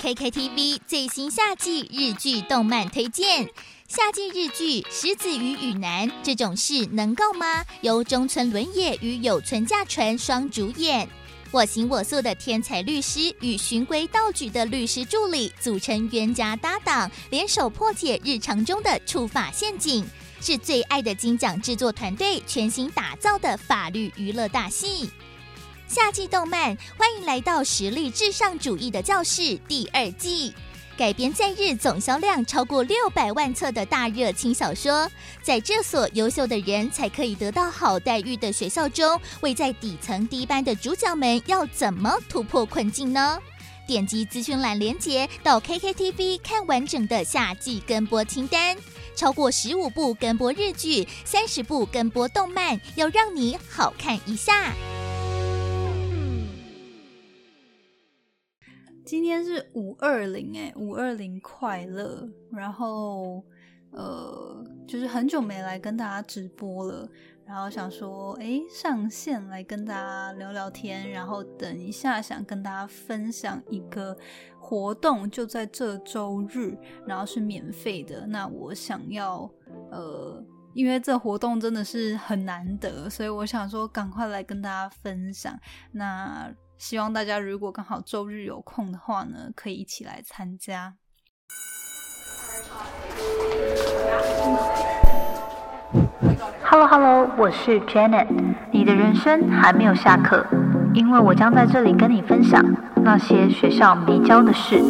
[0.00, 3.48] KKTV 最新夏季日剧动漫推荐，
[3.88, 7.64] 夏季日剧《石子与雨男》这种事能够吗？
[7.80, 11.08] 由中村伦也与有村架纯双主演，
[11.50, 20.04] 我行我素的天才律师与循规蹈矩的律师助理组成冤家搭档，联手破解日常中的触法陷阱，
[20.40, 25.10] 是最爱的金奖制作团队全新打造的法律娱乐大戏。
[25.88, 30.52] 夏季动漫，欢迎来到实力至上主义的教室第二季，
[30.98, 35.10] 改编在日总销量超过六百万册的大热轻小说，
[35.42, 43.38] 在这所优秀的人才可以得到好待遇的学校中，位在底层低班的主角们要怎么突破困境呢？
[43.86, 48.76] 点击资讯栏连接到 KKTV 看完整的夏季跟播清单，
[49.16, 54.74] 超过十五部跟播日剧，三十部跟播动漫，要让你好看一下。
[59.08, 62.28] 今天是五二零哎，五二零快乐！
[62.52, 63.42] 然后
[63.90, 67.08] 呃，就是很久没来跟大家直播了，
[67.46, 74.14] 然后想说哎，上线来跟大家聊聊天，然后等一下想跟大家分享一个
[74.60, 78.26] 活动，就在这周日，然后是免费的。
[78.26, 79.50] 那我想要
[79.90, 85.58] 呃，因为这活动真的是很难得，所以我想说赶快来跟大家分享。
[85.92, 90.94] 那希望大家如果刚好周日有空的话呢，可以一起来参加。
[96.62, 98.28] Hello Hello，我是 Janet。
[98.70, 100.46] 你的人生还没有下课，
[100.94, 102.64] 因为我将在这里跟你分享
[103.02, 104.80] 那些学校没教的事。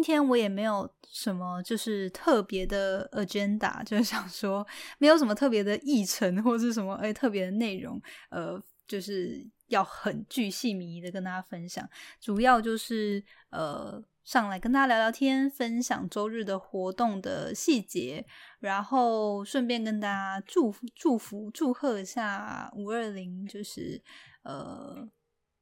[0.00, 0.90] 今天我也没有。
[1.12, 4.64] 什么就是特别的 agenda，就是想说
[4.98, 11.84] 没有什么特别的议程或是什么哎特别的内容，呃，就是要很巨细靡遗的跟大家分享。
[12.20, 18.24] 主要就是呃上来跟大家聊聊天，分享周日的活动的细节，
[18.60, 24.00] 然后顺便跟大家祝福祝福祝贺一下五二零，就是
[24.44, 25.10] 呃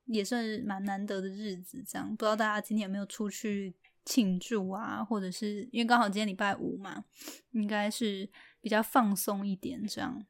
[0.05, 1.83] 也算是蛮难得的日子。
[1.89, 3.75] 这样不知道大家今天有没有出去？
[4.09, 7.05] 庆祝啊，或者是因为刚好今天礼拜五嘛，
[7.51, 8.27] 应该是
[8.59, 10.25] 比较放松一点这样。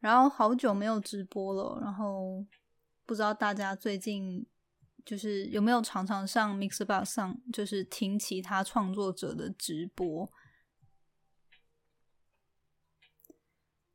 [0.00, 2.44] 然后好久没有直播了，然后
[3.04, 4.44] 不知道大家最近
[5.04, 10.28] 就是有没有常常上 Mixbox 上，就是听其他创作者的直播。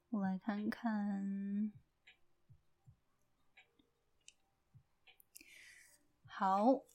[0.10, 1.74] 我来看看，
[6.26, 6.91] 好。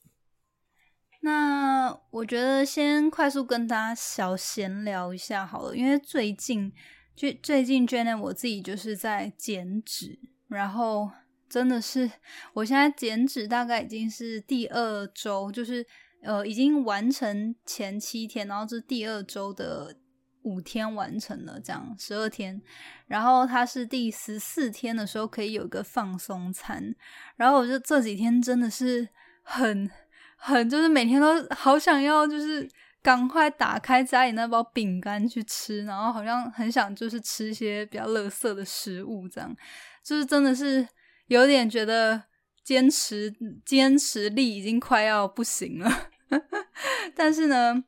[1.26, 6.72] 那我觉得先快速跟大家小闲聊一下好了，因为最近
[7.16, 11.10] 最最近 j e n n 我自己就是在减脂，然后
[11.48, 12.08] 真的是
[12.52, 15.84] 我现在减脂大概已经是第二周，就是
[16.22, 19.96] 呃已经完成前七天，然后这第二周的
[20.42, 22.62] 五天完成了，这样十二天，
[23.08, 26.94] 然后它是第十四天的时候可以有一个放松餐，
[27.34, 29.08] 然后我就这几天真的是
[29.42, 29.90] 很。
[30.36, 32.68] 很就是每天都好想要，就是
[33.02, 39.56] 赶快打开家里那包饼干去吃，然后好像很想就是吃一些比较乐色的食物，这样
[40.04, 40.86] 就是真的是
[41.26, 42.22] 有点觉得
[42.64, 46.08] 坚持坚持力已经快要不行了，
[47.16, 47.84] 但是呢。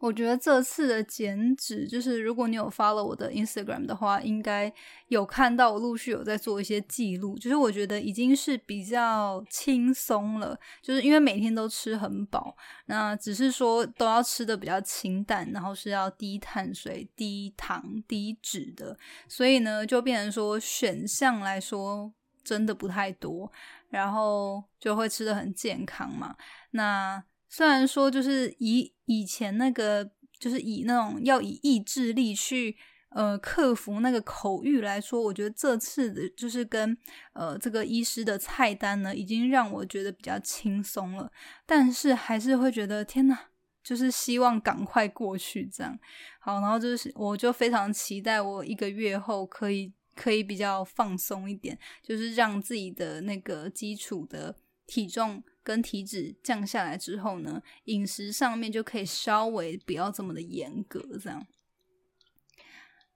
[0.00, 4.72] 我觉得这次的减脂，就是如果你有发了我的 Instagram 的话，应该
[5.08, 7.38] 有看到我陆续有在做一些记录。
[7.38, 12.56] 就是我觉得已经是比较轻松了，就是因为每天都吃很饱，
[12.86, 18.96] 那只是说都要吃的比较清淡，然后是要低碳水、低糖、低脂的，
[19.28, 22.10] 所以呢，就变成说选项来说
[22.42, 23.52] 真的不太多，
[23.90, 26.34] 然后就会吃的很健康嘛。
[26.70, 32.76] 那虽然说，就是以以前那个，就是以那种要以意志力去
[33.10, 36.96] 呃克服那个口欲来说，我觉得这次的就是跟
[37.32, 41.30] 呃这个医师的菜单呢，已经让我觉得比较轻松了。
[41.66, 43.36] 但是还是会觉得天呐，
[43.82, 45.98] 就是希望赶快过去这样。
[46.38, 54.54] 好，然后就是我就非常期待我一个月后可以可以比较放松一点，就是让自己的那个基础的
[54.86, 55.42] 体重。
[55.70, 61.46] 跟体脂降下来之后呢，饮食上面就可以稍微不要这么的严格，这样。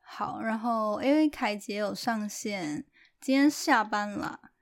[0.01, 2.85] 好，然后因为凯杰有上线，
[3.21, 4.53] 今天下班了。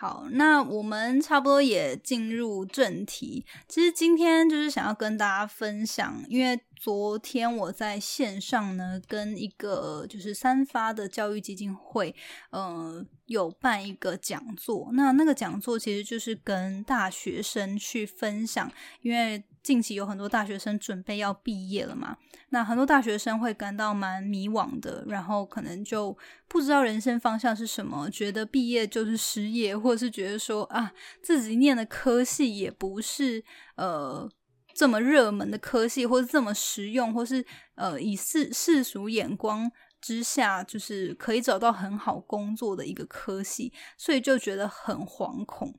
[0.00, 3.44] 好，那我们差不多也进入正题。
[3.68, 12.14] 其实今天就是想要跟大家分享，因为昨天我在线上呢，跟一个就是三发的教育基金会，
[12.48, 14.88] 呃，有办一个讲座。
[14.94, 19.44] 那那个讲座其实就是跟大学生去分享，因为。
[19.62, 22.16] 近期有很多大学生准备要毕业了嘛，
[22.48, 26.16] 那很多大学生会感到蛮迷惘的，然后可能就
[26.48, 30.92] 不知道人生方向是什么，觉得毕业就是失业，或是觉得说啊，
[31.22, 33.44] 自己念的科系也不是
[33.76, 34.28] 呃
[34.74, 39.70] 这么热门的科系，或是这么实用，或是呃以世世俗眼光
[40.00, 45.74] 之下，就是可以找到很好工作的一个科系，所以就觉得很惶恐。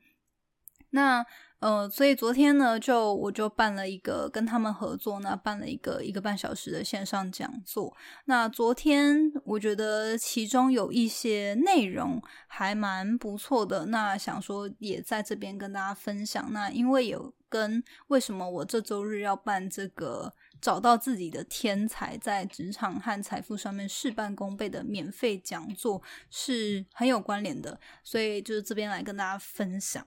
[0.91, 1.25] 那。
[1.61, 7.95] 呃，所以昨天呢，就我就办了一个跟他们合作，那办了一个一个半小时的线上讲座。
[8.25, 16.51] 那昨天我觉得其中有一些内容还蛮不错的，那想说也在这边跟大家分享。
[16.51, 26.01] 那因为有跟为什么我这周日要办这个找到自己的天才在职场和财富上面事半功倍的免费讲座
[26.31, 30.03] 是很有关联的，所以就是这边来跟大家分享。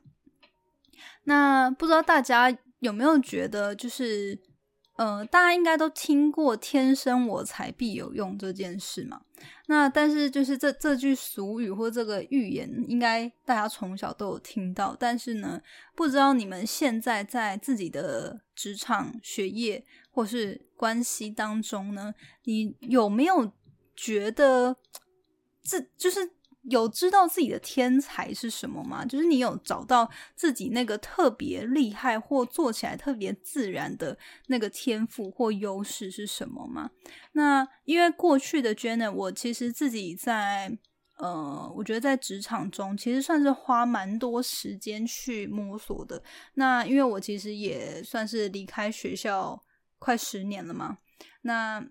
[1.25, 4.39] 那不知道大家有没有觉得，就是
[4.97, 9.21] 呃，大家应该都听过“天生我材必有用”这件事嘛？
[9.67, 14.97] 那但是就是这这句俗语或这个寓言，应该大家从小都有听到。
[14.99, 15.61] 但是呢，
[15.95, 22.15] 不知道你们现在在自己的职场、学业或是关系当中呢，
[22.45, 23.53] 你有没有
[23.97, 24.77] 觉得
[25.63, 26.31] 这就是？
[26.71, 29.05] 有知道自己的天才是什么吗？
[29.05, 36.91] 就是你有找到自己那个特别厉害或做起来特别自然的那个天赋或优势是什么吗？
[37.33, 40.79] 那因为过去的 Jenna，我其实自己在
[41.17, 46.23] 呃，我觉得在职场中其实算是花蛮多时间去摸索的。
[46.55, 49.63] 那因为我其实也算是离开学校
[49.99, 50.99] 快十年了嘛。
[51.43, 51.87] 那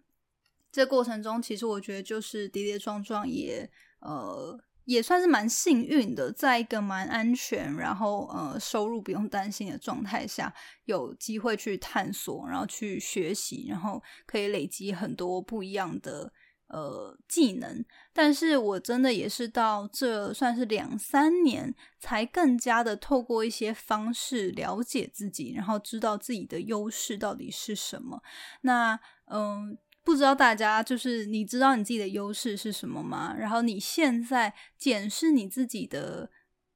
[0.73, 3.69] 这过程中，其实我觉得就是跌跌撞撞也。
[4.05, 10.53] 呃，也算是蛮幸运的，在一个蛮安全，然后呃收入不用担心的状态下，
[10.83, 16.33] 有机会去探索，然后去学习，然后可以累积很多不一样的
[16.67, 17.85] 呃技能。
[18.11, 28.21] 但是我真的也是到这算是两三年，才更加的透过一些方式了解自己，然后知道自己的优势到底是什么。
[28.63, 29.77] 那嗯。
[30.03, 33.33] 不知道大家就是你知道你自己的优势是什么吗？
[33.37, 36.29] 然后你现在检视你自己的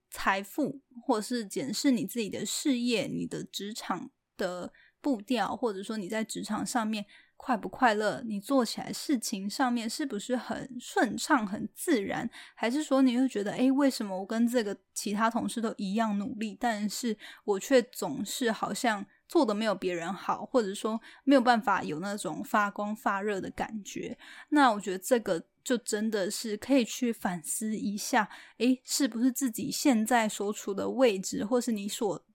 [0.10, 4.72] 财富，或者是检视你自己的事业、你的职场的
[5.02, 8.24] 步调，或者说你在职场上面快不快乐？
[8.26, 12.30] 你做起来事情上面是不是很顺畅、很自然？
[12.56, 19.06] 还是说你会觉得，哎，为什么我跟这个其他同事都一样努力，但是我却总是好像？
[19.28, 24.18] 做的没有别人好，或者说没有办法有那种发光发热的感觉，
[24.50, 32.26] 那我觉得这个就真的是可以去反思一下，诶，是不是自己现在所处的位置，或是你所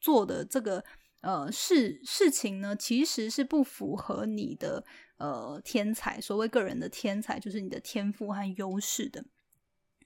[0.00, 0.84] 做的这个
[1.22, 4.84] 呃事事情呢，其实是不符合你的
[5.18, 9.24] 呃天才，所谓个人的天才，就是你的天赋和优势的。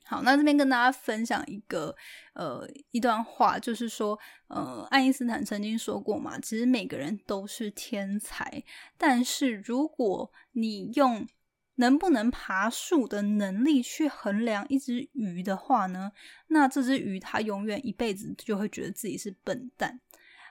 [0.07, 1.97] 好，那这边跟大家分享一个
[2.35, 4.19] 呃一段话，就是说，
[4.49, 8.63] 呃，爱因斯坦曾经说过嘛，其实每个人都是天才，
[8.99, 11.27] 但是如果你用
[11.77, 16.13] 能不能爬树的能力去衡量一只鱼的话呢，
[16.49, 20.01] 那这只鱼它永远一辈子就会觉得自己是笨蛋。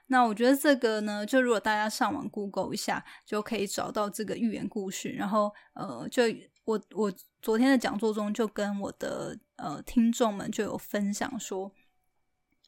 [0.07, 6.24] 那我觉得这个呢，就如果大家上网 Google 一下，就可以找到这个寓言故事，然后呃，就。
[6.65, 11.72] 我我昨天的讲座中就跟我的呃听众们就有分享说，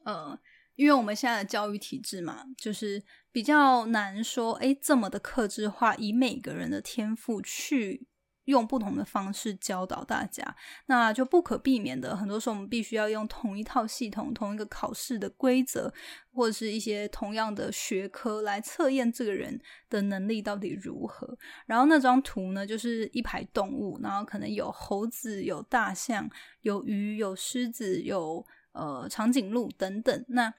[0.04, 0.38] 呃，
[0.76, 8.08] 因为我们现在的教育体制嘛，就是比较难说，哎，这么的克制化，以每个人的天赋去。
[8.46, 15.92] 用不同的方式教导大家，那就不可避免的，很多时候我们必须要用同一套系统、同一个考试的规则，
[16.32, 19.60] 或者是一些同样的学科来测验这个人
[19.90, 21.38] 的能力到底如何。
[21.66, 26.30] 然后那张图呢，就是一排动物，然后可能有猴子、有大象、
[26.62, 30.26] 有鱼、有狮子、有呃长颈鹿等等。
[30.30, 30.54] 那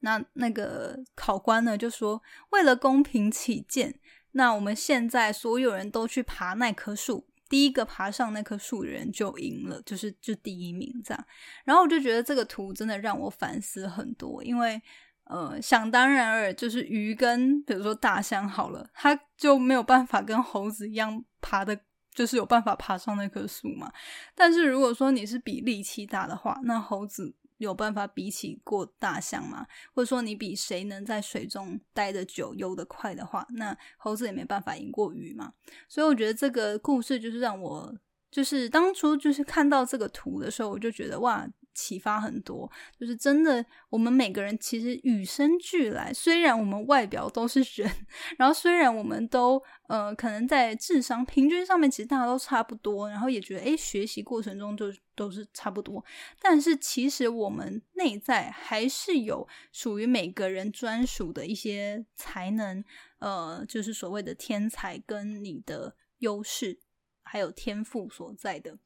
[0.00, 3.98] 那那个考官呢，就说为了公平起见。
[4.32, 11.24] 那我们现在所有人都去爬那棵树，第一个爬上那棵树的人就赢了，就是就第一名这样。
[11.64, 14.80] 然后我就觉得这个图真的让我反思很多，因为
[15.24, 21.78] 呃，想当然尔就是鱼跟比如说大象好了，它就没有办法跟猴子一样爬的，
[22.14, 23.92] 就是有办法爬上那棵树嘛。
[24.34, 27.36] 但是如果说你是比力气大的话，那猴子。
[27.60, 29.66] 有办法比起过大象吗？
[29.94, 35.52] 或者说你比谁能在水中待得久、游得快的话，那猴子也没办法赢过鱼嘛。
[35.88, 37.94] 所以我觉得这个故事就是让我，
[38.30, 41.46] 就是当初就是看到这个图的时候，我就觉得哇。
[41.74, 46.12] 启发很多，就是真的，我们每个人其实与生俱来。
[46.12, 47.90] 虽然我们外表都是人，
[48.36, 56.04] 然后虽然我们都呃可能在智商平均上面其实大家都差不多，然后也觉得诶学习过程中就都是差不多，
[56.40, 62.84] 但是其实我们内在还是有属于每个人专属的一些才能，
[63.18, 66.80] 呃，就是所谓的天才跟你的优势
[67.22, 68.78] 还有天赋所在的。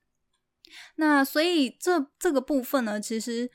[0.97, 3.51] 那所以这这个部分呢，其实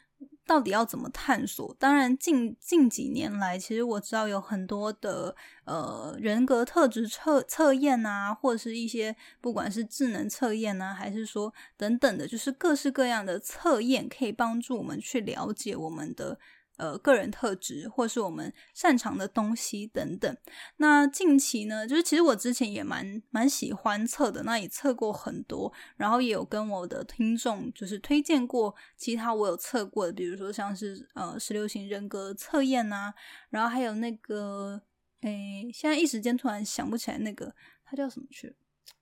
[0.46, 1.76] 到底要怎么探索？
[1.80, 5.36] 当然，近近几年来，其实我知道有很多的
[5.66, 16.40] 呃人格特质测测验啊，或者是一些不管是智能测验啊，还是说等等的，就是各式各样的测验，可以帮助我们去了解我们的。
[16.80, 20.38] 呃，个人特质或是我们擅长的东西等等。
[20.78, 33.14] 那近期呢，就是其实我之前也蛮蛮喜欢测的，那也测过很多，然后也有跟我的听众就是推荐过其他我有测过的，比如说像是呃十六型人格测验啊，
[33.50, 34.82] 然后还有那个
[35.22, 38.56] 诶，现在一时间突然想不起来那个它叫什么去。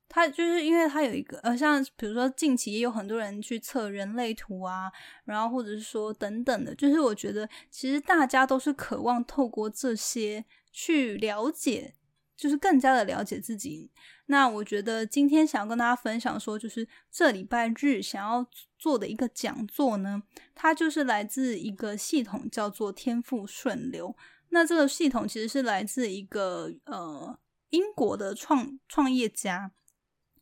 [0.09, 4.91] 它就是因为它有一个呃，像比如说近期也有很多人去测人类图啊，
[5.25, 11.93] 然后或者是说等等的，就是我觉得其实大家都是渴望透过这些去了解，
[12.37, 13.91] 就是更加的了解自己。
[14.27, 18.45] 那我觉得今天想要跟大家分享说，就是这礼拜日想要
[18.79, 20.23] 做的一个讲座呢，
[20.55, 24.15] 它就是来自一个系统叫做天赋顺流。
[24.49, 27.37] 那这个系统其实是来自一个呃
[27.69, 29.71] 英国的创创业家。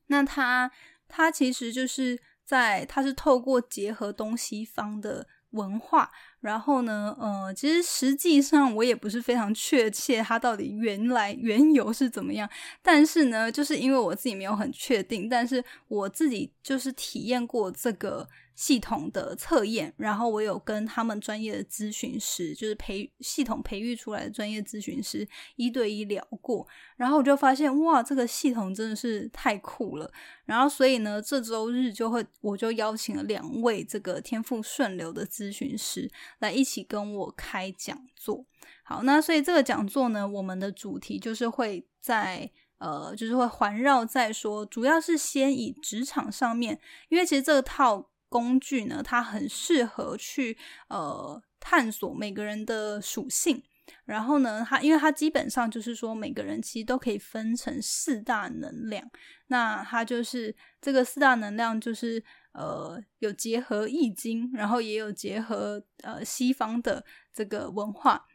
[0.08, 0.72] 那他
[1.08, 6.12] 他其实就是在，他是透过结合东西方的文化，
[6.46, 12.48] 然后呢，呃，其实实际上我也不是非常确切，它到底原来缘由是怎么样，
[12.84, 18.30] 但是呢，就是因为我自己没有很确定，但是我自己就是体验过这个。
[18.56, 30.10] 系统的测验，然后我有跟他们专业的咨询师，就是培系统培育出来的专业咨询师一对一聊过，然后我就发现哇，这个系统真的是太酷了。
[30.46, 36.10] 然后所以呢，这周日就会我就邀请了两位这个天赋顺流的咨询师
[36.40, 38.46] 来一起跟我开讲座。
[38.84, 48.10] 好，那所以这个讲座呢，我们的主题就是会在呃，就是会环绕在说，主要是先以职场上面，因为其实这套。
[48.28, 50.58] 工具呢，它很适合去
[50.90, 53.64] 呃探索每个人的属性。
[54.06, 59.10] 然后呢，它因为它基本上就是说每个人其实都可以分成四大能量。
[59.48, 62.24] 那它就是这个四大能量，就是
[62.54, 68.26] 呃有结合易经，然后也有结合呃西方的这个文化。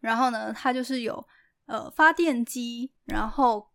[0.00, 1.26] 然后呢，它就是有
[1.66, 3.69] 呃发电机，然后。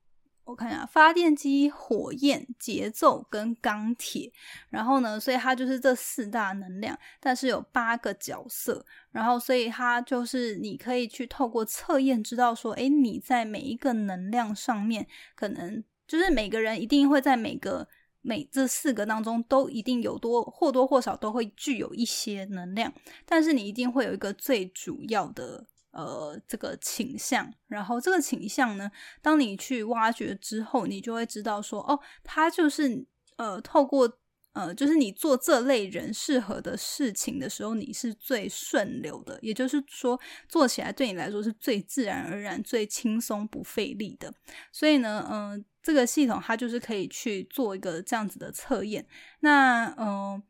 [0.45, 4.31] 我看一下，发电机、火焰、节奏跟钢铁，
[4.69, 17.87] 然后呢，所以它就是这四大能量，但是有八个角色，然后所以它就是你可以去透过测验知道说，哎，你在每一个能量上面，可能就是每个人一定会在每个
[18.21, 22.93] 每这四个当中都一定有多或多或少都会具有一些能量，
[23.25, 25.65] 但是你一定会有一个最主要的。
[25.95, 33.05] 呃，这个倾向，然后这个倾向呢，当你去挖掘之后，你就会知道说，哦，它就是
[33.37, 34.19] 呃，透过
[34.51, 44.33] 呃，就是你做这类人适合的事情的时候，你是最顺流的，也就是说，做起来对你来说是最自然而然、最轻松不费力的。
[44.73, 49.07] 所以呢，嗯，这个系统它就是可以去做一个这样子的测验。
[49.39, 50.43] 那嗯，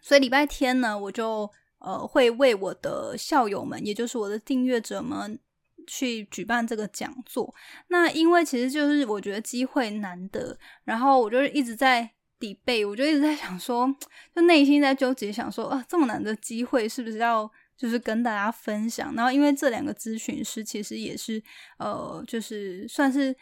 [0.00, 1.50] 所以礼拜天呢，我就。
[1.80, 5.38] 呃，会为我的校友们，也就是我的订阅者们，
[5.86, 7.54] 去举办这个讲座。
[7.88, 12.08] 那因为其实就是我觉得机会难得，然后我就是一直在
[12.38, 13.92] 抵备，我就一直在想说，
[14.34, 19.14] 就内心在纠结，想说啊，这么难的机会是不是要就是跟大家分享？
[19.14, 21.42] 然后因为这两个咨询师其实也是
[21.78, 23.36] 呃，就是算是。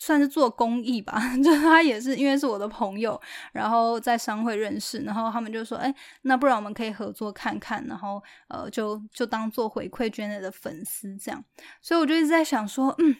[0.00, 3.20] 算是做公益吧， 就他也是因为是我的朋友，
[3.52, 11.44] 然后在商会认识，然后他们就说，哎，那不然我们可以合作看看，然后呃，就就当做回馈捐内的粉丝这样，
[11.82, 13.14] 所以我就一直在想说，嗯，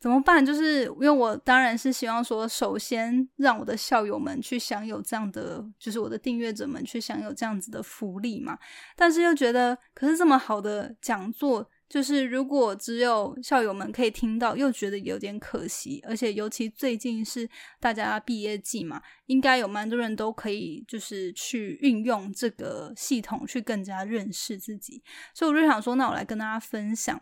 [0.00, 0.44] 怎么办？
[0.44, 8.58] 就是因为我当然是希望说，首先让我的校友们去享有这样的，就是我的订阅者们去享有这样子的福利嘛，
[8.96, 11.70] 但是又觉得，可是这么好的讲座。
[11.88, 16.02] 就是如果只有校友们可以听到，又觉得有点可惜。
[16.06, 17.48] 而且尤其最近是
[17.80, 25.02] 大家毕业季嘛，应该有蛮多人都可以就是去运用这个系统去更加认识自己。
[25.34, 27.20] 所以我就想说，那我来跟大家分享。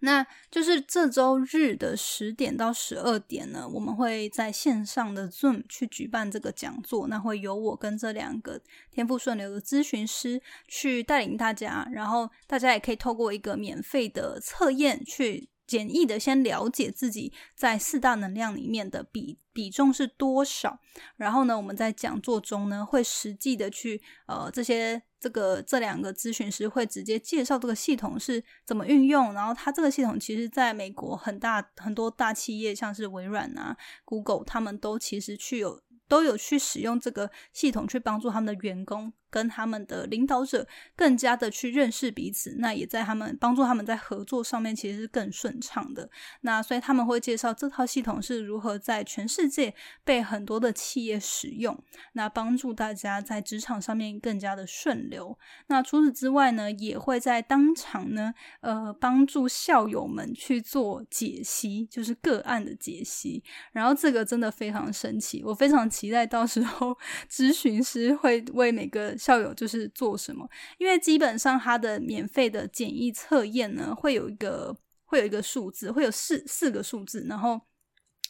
[0.00, 7.06] 那就是这周日的十点到十二点呢，我们会在线上的 Zoom 去举办这个讲座。
[7.06, 8.58] 那会由我跟这两个
[8.90, 15.49] 天赋顺流的咨询师去带领大家，然后大家也可以透过一个免费的测验去。
[15.70, 20.80] 简易的先了解自己在四大能量里面的比比重是多少，
[21.16, 39.12] 然后呢，我们在讲座中呢会实际的去呃这些这个这两个咨询师会直接介绍这个系统是怎么运用，然后它这个系统其实在美国很大很多大企业像是微软啊、Google 他们都其实去有都有去使用这个系统去帮助他们的员工。
[39.30, 46.10] 跟他们的领导者更加的去认识彼此，那也在他们帮助他们在合作上面其实是更顺畅的。
[46.40, 49.72] 那所以他们会介绍这套系统是如何在全世界
[50.02, 51.80] 被很多的企业使用，
[52.14, 55.38] 那帮助大家在职场上面更加的顺流。
[55.68, 63.44] 那除此之外呢，也会在当场呢，呃，帮助校友们去做解析，就是个案的解析。
[63.72, 66.96] 然后这个真的非常神奇，我非常期待到时候
[67.30, 69.16] 咨询师会为每个。
[69.20, 70.48] 校友就是做什么？
[70.78, 74.74] 因为基本上他的免费的简易测验呢，会有一个
[75.04, 77.60] 会有一个数字，会有四四个数字，然后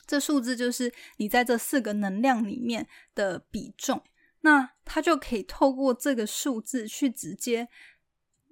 [0.07, 4.03] 这数字就是你在这四个能量里面的比重，
[4.41, 7.69] 那他就可以透过这个数字去直接，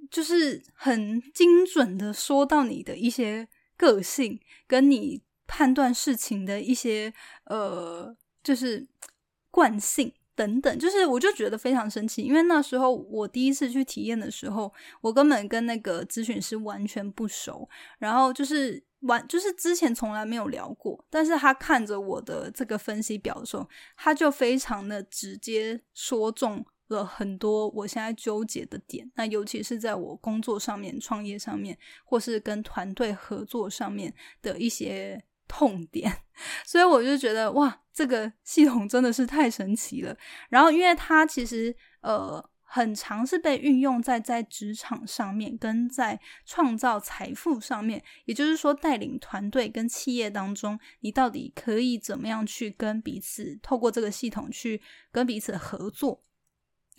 [0.09, 7.13] 就是很精准的说到你的一些个性，跟你判断事情的一些
[7.47, 8.87] 呃，就是
[9.51, 10.13] 惯性。
[10.39, 17.69] 等等，就是我就觉得非常生气，因为那时候我第一次去体验的时候，我根本跟那个咨询师完全不熟，
[17.99, 35.21] 然后就是完就是之前从来没有聊过，但是他看着我的这个分析表的时候，他就非常的直接说中了很多我现在纠结的点，那尤其是在我工作上面、创业上面，或是跟团队合作上面的一些。
[35.49, 36.13] 痛点，
[36.65, 40.17] 所以我就觉得哇，这个系统真的是太神奇了。
[40.51, 48.05] 然后，因为它其实呃，很常是被运用在在职场上面，跟在创造财富上面。
[48.27, 54.81] 也就是说，带领团队跟企业当中，你到底可以怎么样去跟彼此透过这个系统去
[55.11, 56.23] 跟彼此合作？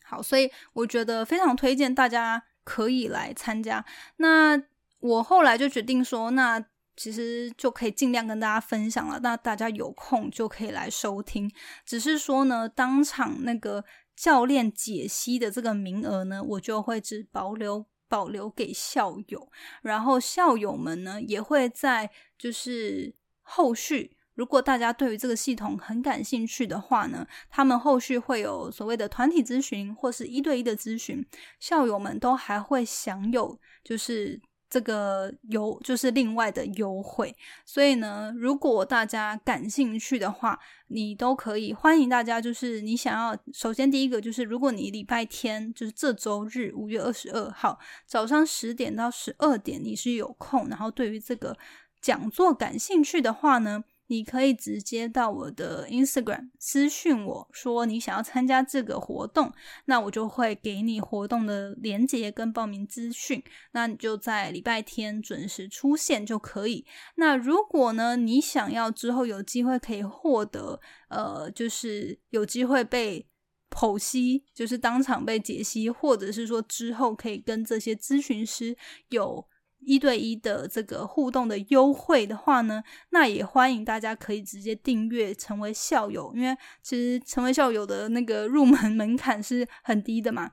[0.03, 3.85] 好，所以我觉得非常推荐大家可以来参加。
[4.17, 4.62] 那
[4.99, 6.65] 我后来就决定说，那。
[6.99, 11.49] 其实就可以尽量跟大家分享了，那大家有空就可以来收听。
[11.85, 13.85] 只是说呢，当场那个
[14.17, 19.49] 教练解析的这个名额呢，我就会只保留保留给校友，
[19.81, 31.25] 然后校友们呢也会在就是后续，如果大家对于这个系统很感兴趣的话呢，他们后续会有所谓的团体咨询或是一对一的咨询，
[31.62, 34.41] 校友们都还会享有就是。
[34.69, 42.39] 这个优就是另外的优惠，所以呢，如果大家感兴趣的话，你都可以欢迎大家。
[42.39, 51.58] 就是你想要，首先第一个就是，如果你礼拜天就是这周日五月二十二号早上十点到十二点你是有空，然后对于这个
[51.99, 53.84] 讲座感兴趣的话呢。
[54.10, 59.54] 你可以直接到我的 Instagram 私讯我说你想要参加这个活动，
[59.86, 63.43] 那我就会给你活动的链接跟报名资讯。
[63.72, 66.84] 那你就在礼拜天准时出现就可以。
[67.17, 73.28] 那如果呢，你想要之后有机会可以获得，呃，就是有机会被
[73.69, 78.76] 剖析，就是当场被解析，或者是说之后可以跟这些咨询师
[79.10, 79.48] 有。
[79.79, 90.51] 一对一的这个互动的优惠的话呢，那也欢迎大家可以直接订阅成为校友，因为其实成为校友的那个入门门槛是很低的嘛。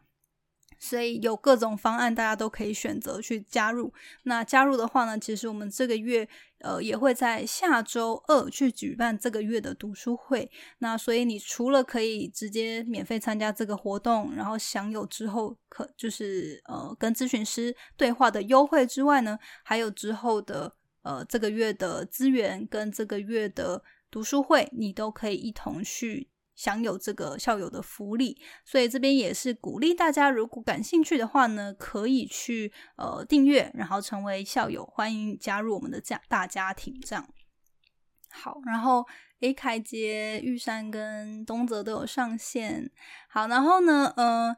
[0.79, 3.93] 所以有各种方案，大家都可以选择去加入。
[4.25, 10.51] 那加入的话呢，其实我们这个月呃也会在下周二去举办这个月的读书会。
[10.79, 26.29] 那所以你除了可以直接免费参加这个活动，然后享有之后可就是呃跟咨询师对话的优惠之外呢，还有之后的呃这个月的资源跟这个月的读书会，你都可以一同去。
[26.57, 36.99] 享有这个校友的福利，所以这边也是鼓励大家，如果感兴趣的话呢，可以去呃订阅，然后成为校友，欢迎加入我们的家大家庭。
[37.07, 37.29] 这样
[38.31, 39.07] 好，然后
[39.41, 42.91] A 凯杰、玉山跟东泽都有上线。
[43.29, 44.57] 好，然后呢，呃，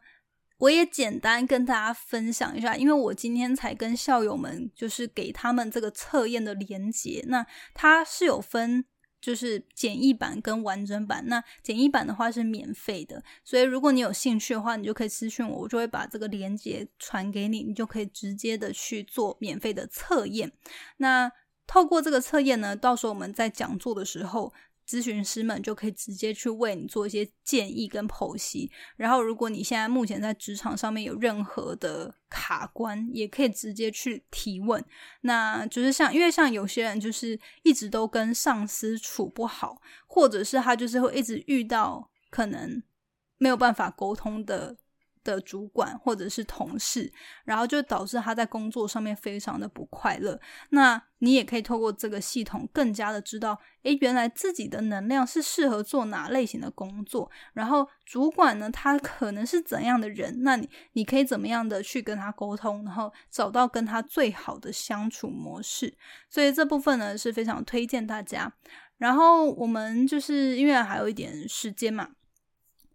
[0.58, 8.84] 我也简单跟大家分享一下，因为我今天才跟校友们就是给他们这个测验的连接，那它是有分。
[9.20, 20.52] 就是简易版跟完整版，那简易版的话是免费的，所以如果你有兴趣的话，你就可以私信我，我就会把这个链接传给你，你就可以直接的去做免费的测验。
[20.98, 21.30] 那
[21.66, 24.52] 透过这个测验呢，到时候我们在讲座的时候。
[24.88, 34.82] 咨询师们就可以直接去为你做一些建议跟剖析，然后如果你现在目前在职场上面有任何的卡关，也可以直接去提问。
[35.20, 42.82] 那就是像，因为像有些人就是一直都跟上司处不好，或者是他就是会一直遇到可能
[43.36, 44.76] 没有办法沟通的。
[45.32, 47.12] 的主管或者是同事，
[47.44, 50.40] 然后就导致他在工作上面非常的不快乐。
[50.70, 57.30] 那你也可以透过这个系统，更加的知道，诶，原来自己的能量是适合做哪类型的工作。
[57.52, 60.42] 然后主管呢，他可能是怎样的人？
[60.42, 65.96] 那你你可以怎么样的去跟他沟通，然后找到跟他最好的相处模式。
[66.30, 68.52] 所以这部分呢是非常推荐大家。
[68.96, 72.10] 然后我们就是因为还有一点时间嘛。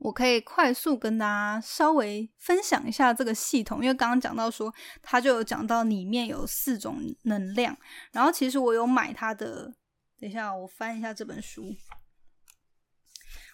[0.03, 7.77] 我可以快速跟大家稍微分享一下这个系统，因为刚刚讲到说，他就有讲到里面有四种能量，
[8.11, 9.73] 然后其实我有买他的，
[10.19, 11.73] 等一下我翻一下这本书，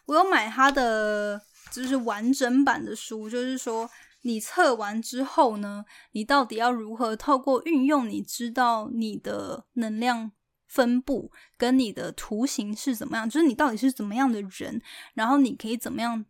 [0.08, 1.40] 我有买他的
[1.72, 3.88] 就是完整版的书，就是说
[4.24, 10.32] 你测完之后呢，你到底要如何透过运用，你知道你的能量
[10.66, 14.82] 分布跟你的图形是怎么样，就是你到底是怎么样的人，
[15.14, 16.26] 然后你可以怎么样。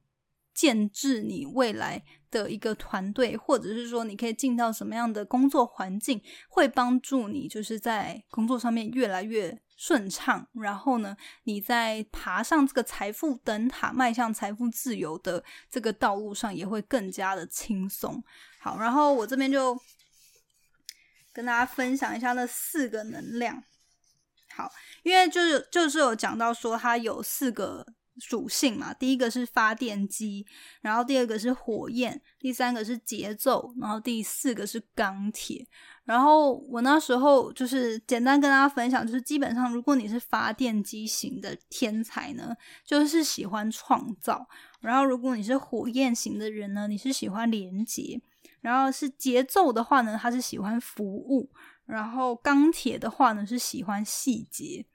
[0.59, 10.45] 建制你未来的一个团队，或者是说你可以进到什么样的工作环境，会帮助你就是在工作上面越来越顺畅。
[10.51, 15.41] 然后呢，你在爬上这个财富灯塔，迈向财富自由的
[15.71, 18.21] 这个道路上，也会更加的轻松。
[18.59, 19.79] 好，然后我这边就
[21.31, 23.63] 跟大家分享一下那四个能量。
[24.57, 24.69] 好，
[25.03, 27.85] 因为就是就是有讲到说它有四个。
[28.19, 30.45] 属性嘛，第一个是发电机，
[30.81, 35.67] 然后第二个是火焰，第三个是节奏，然后第四个是钢铁。
[36.03, 44.47] 然后我那时候就是简单跟大家分享，就是基本上如果你是发电机型的天才呢，就是喜欢创造；
[44.79, 48.19] 然后如果你是火焰型的人呢，你是喜欢连接；
[48.61, 51.51] 然后是节奏的话呢，他是喜欢服务；
[51.85, 54.87] 然后钢铁的话呢，是喜欢细节。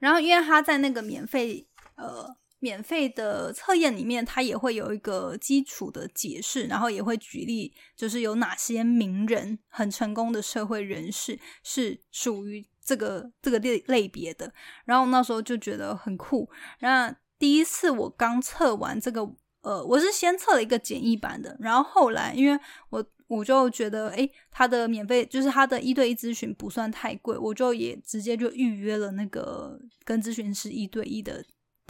[0.00, 1.66] 然后因为他在那个免费。
[2.00, 14.52] 呃，免费的测验里面，它也会有一个基础的解释，然后也会举例，就是有哪些名人很成功的社会人士是属于这个这个类类别的。
[14.84, 16.50] 然后那时候就觉得很酷。
[16.80, 19.22] 那第一次我刚测完这个，
[19.62, 22.58] 呃，我是先测了一个简易版的，然后后来因为
[22.90, 31.42] 我我就觉得，诶，他的免费就是他的一对一咨询不算太贵，我就也直接就预约了那个跟咨询师一对一的。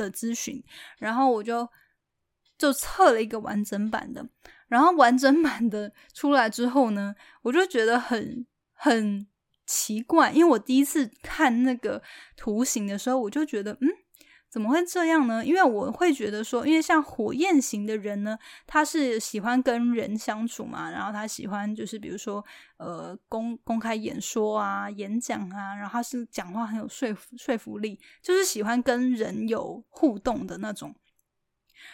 [0.04, 0.62] 的咨询，
[0.98, 1.68] 然后我就
[2.56, 4.28] 就测了一个完整版的，
[4.68, 9.26] 然后完整版的出来之后呢，我就觉得很很
[9.66, 12.02] 奇怪，因为我第一次看那个
[12.36, 13.88] 图形的时候，我就觉得嗯。
[14.50, 15.44] 怎么会这样呢？
[15.44, 18.36] 因为我会觉得说，因为像火焰型的人呢，
[18.66, 22.44] 他是喜欢跟人相处嘛，然后他喜欢就是比如说
[22.76, 30.94] 呃公公开演说啊、演讲啊，然后他是讲话很有说服说服力，就是喜欢跟人有互动的那种。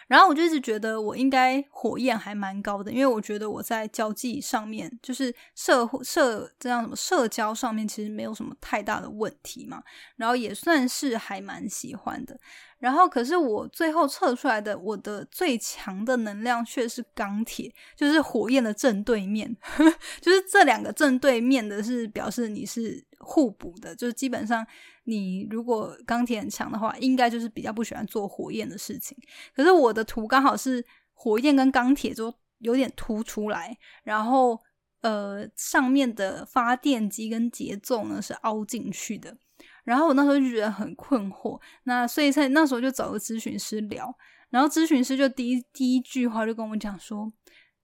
[0.08, 9.82] 然后我就一直觉得我应该火焰还蛮高的，因为我觉得我在交际上面，就是社社这样什么社交上面，其实没有什么太大的问题嘛。
[10.16, 12.38] 然后也算是还蛮喜欢的。
[12.78, 19.56] 然后可是我最后测出来的，我的最强的能量却是钢铁，就是火焰的正对面，
[20.20, 24.66] 就是这两个正对面的是表示你是互补的，就是基本上。
[25.08, 29.16] 你如果钢铁很强的话，应该就是比较不喜欢做火焰的事情。
[29.54, 34.60] 可是我的图刚好是火焰跟钢铁就有点凸出来，然后
[35.02, 39.38] 呃上面的发电机跟节奏呢是凹进去的。
[39.86, 44.14] 然后我那时候就觉得很困惑，那所以在那时候就找个咨询师聊，
[44.50, 47.32] 然后咨询师就第一第一句话就跟我讲说：“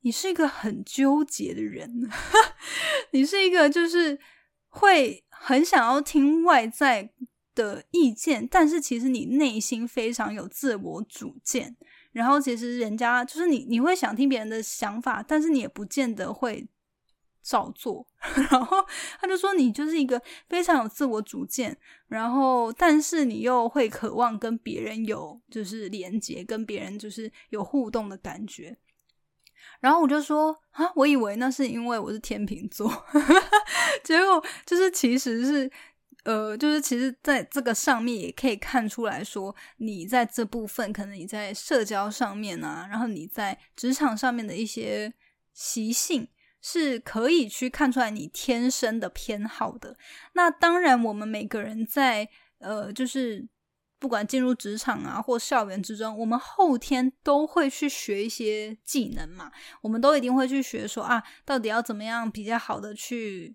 [0.02, 2.10] 你是一个很纠结的人，
[3.12, 4.18] 你是一个就是
[4.68, 7.10] 会。”很想要听外在
[7.52, 11.76] 的意见，但是其实你内心非常有自我主见。
[12.12, 16.64] 然后其实人家就是你，你会想听别人的想法，但是你也不见得会
[17.42, 18.06] 照做。
[18.50, 18.78] 然后
[19.20, 21.76] 他就说你就是一个非常有自我主见，
[22.08, 28.76] 然后但是你又会渴望跟别人有就是连接，跟别人就是有互动的感觉。
[29.80, 32.90] 然后我就说啊，我以为那是因为我是天秤座，
[34.04, 35.70] 结果就是其实是。
[36.24, 45.12] 呃，就是其实在这个上面也可以看出来说，你在这部分可能你在社交上面啊，然后你在职场上面的一些
[45.52, 46.28] 习性
[46.62, 49.94] 是可以去看出来你天生的偏好的。
[50.32, 52.26] 那当然，我们每个人在
[52.58, 53.46] 呃，就是
[53.98, 63.54] 不管进入职场啊或校园之中，我们后天都会去学一些技能嘛，我们都一定会去学说啊，到底要怎么样比较好的去。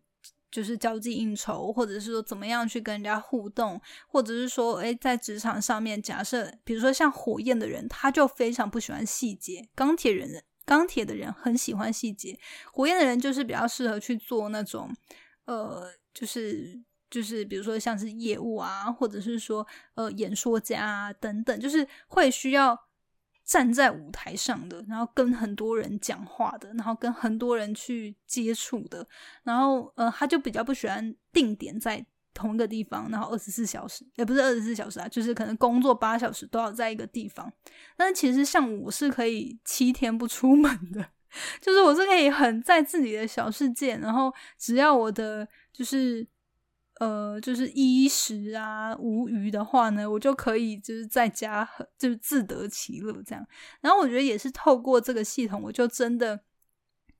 [0.49, 12.37] 就是交际应酬，或者是说怎么样去跟人家互动，或者是说，诶，在职场上面，假设比如说像火焰的人，他就非常不喜欢细节；钢铁人，钢铁的人很喜欢细节；
[12.71, 14.95] 火焰的人就是比较适合去做那种，
[15.45, 22.77] 呃，就是就是比如说像是业务啊，或者是说呃演说家啊等等，就是会需要。
[23.47, 29.07] 站在舞台上的，然后跟很多人讲话的，然后跟很多人去接触的，
[29.43, 32.05] 然后呃，他就比较不喜欢定点在
[32.37, 37.51] 同一个地方，然后二十四小时，也不是二十四小时啊，就是可能工作八小时都要在一个地方。
[37.97, 41.03] 但是其实像我是可以七天不出门的，
[41.59, 46.27] 就是我是可以很在自己的小世界，然后只要我的就是。
[46.99, 51.63] 呃，就是衣食啊无余的话呢，我就可以就是在家
[51.95, 53.47] 就是自得其乐这样。
[53.81, 56.39] 然后我觉得也是透过这个系统，我就真的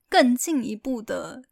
[0.08, 1.44] 更进一步的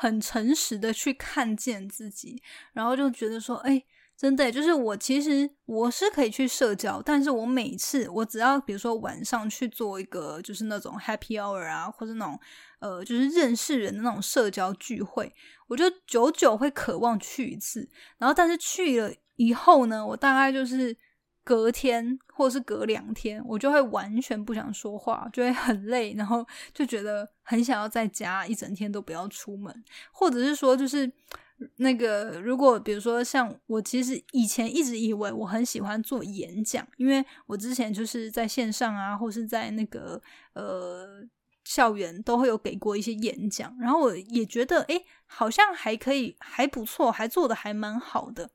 [0.00, 2.40] 很诚实的去看见自己，
[2.72, 3.82] 然后就觉得说，哎。
[4.20, 12.36] 真的，就是我其实我是可以去社交，但是我每次我只要比如说晚上去做一个就是那种 happy hour 啊，或者那种
[12.80, 15.32] 呃就是认识人的那种社交聚会，
[15.68, 17.88] 我就久久会渴望去一次。
[18.18, 20.96] 然后但是去了以后呢，我大概就是
[21.48, 31.10] 隔天或者是隔两天，我就会完全不想说话，就会很累，然后就觉得很想要在家一整天都不要出门，或者是说就是。
[31.78, 41.20] 那个，如果比如说像我，其实以前一直以为我很喜欢做演讲，因为我之前就是在线上啊，或是在那个呃
[41.64, 48.48] 校园都会有给过一些演讲，然后我也觉得哎，好像还可以，还不错，还做的还蛮好的。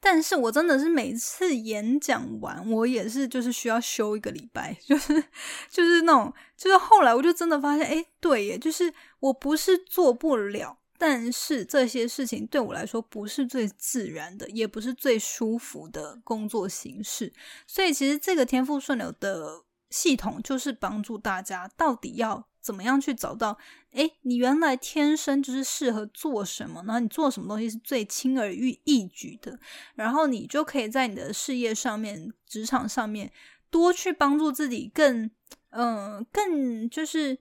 [0.00, 5.22] 但是我真的是每次演讲完，我也是就是需要休一个礼拜， 就是
[5.70, 10.78] 就是那种，就是后来我就真的发现，哎，对耶，就是我不是做不了。
[10.98, 17.30] 但是这些事情对我来说不是最自然的，也不是最舒服的工作形式。
[17.66, 23.58] 所以，其实这个天赋顺流的系统就是帮助大家到底要怎么样去找到，
[23.96, 29.58] 哎，你原来天生就是适合做什么，然后你做什么东西是最轻而易易举的，
[29.94, 33.32] 然后你就可以在你的事业上面、职场上面
[33.70, 35.30] 多去帮助自己，更
[35.70, 37.38] 嗯，更就是。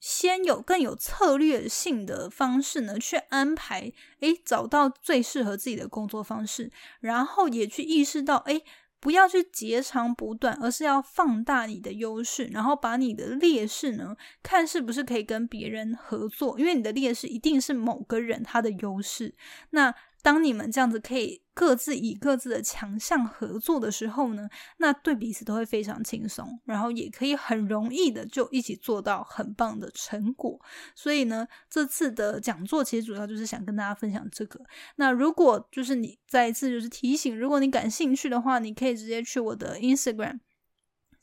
[0.00, 8.62] 先有更有策略性的方式呢，去安排，诶，找到最适合自己的工作方式，然后也去意识到，诶，
[9.04, 19.34] 不要去截长补短，而是要放大你的优势，然后把你的劣势呢，看是不是可以跟别人合作，因为你的劣势一定是某个人他的优势，
[19.70, 19.94] 那。
[20.24, 30.58] 当你们这样子可以各自以各自的强项合作的时候呢，那对彼此都会非常轻松，然后也可以很容易的就一起做到很棒的成果。
[30.94, 34.58] 所以呢，这次的讲座其实主要就是想跟大家分享这个。
[34.96, 40.40] 那如果就是你再一次就是提醒，如果你感兴趣的话，你可以直接去我的 Instagram。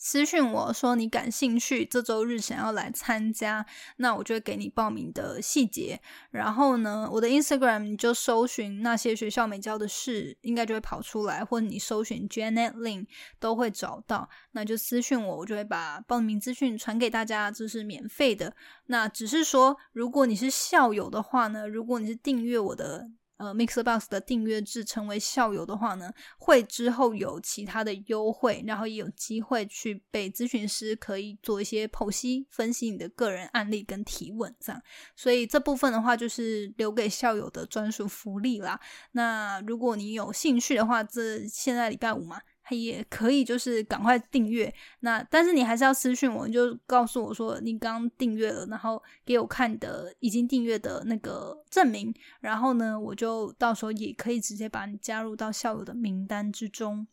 [0.03, 3.63] 私讯我说你感兴趣，这周日想要来参加，
[3.97, 6.01] 那我就会给你报名的细节。
[6.31, 13.05] 然后呢，我的 Instagram 你就搜寻那些学校没教的事，应该就会跑出来，或者你搜寻 Janet Lin
[13.39, 14.27] 都会找到。
[14.53, 18.55] 那就私讯我，我就会把报名资讯传给大家，这是免费的。
[18.87, 23.11] 那只是说，如果你是校友的话呢，如果你是订阅我的。
[23.41, 34.79] 呃，Mixbox 的订阅制成为校友的话呢，会之后有其他的优惠，然后也有机会去被咨询师可以做一些剖析、分析你的个人案例跟提问这样。
[35.15, 38.79] 所以这部分的话，就是留给校友的专属福利啦。
[39.13, 42.39] 那如果你有兴趣的话，这现在礼拜五嘛。
[42.75, 44.73] 也可以，就是赶快订阅。
[44.99, 52.13] 那但是你还是要私信我，你就告诉我说你刚订阅了，然后给我看的已经订阅的那个证明。
[52.39, 57.07] 然后呢，我就到时候也可以直接把你加入到校友的名单之中。